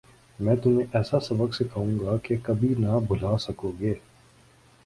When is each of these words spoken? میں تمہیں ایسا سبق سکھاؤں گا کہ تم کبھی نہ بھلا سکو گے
میں 0.39 0.55
تمہیں 0.55 0.85
ایسا 0.93 1.19
سبق 1.19 1.53
سکھاؤں 1.55 1.99
گا 1.99 2.17
کہ 2.23 2.35
تم 2.35 2.41
کبھی 2.43 2.73
نہ 2.77 2.97
بھلا 3.07 3.37
سکو 3.37 3.71
گے 3.79 3.93